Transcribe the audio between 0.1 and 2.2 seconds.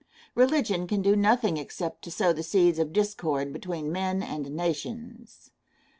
Religion can do nothing except to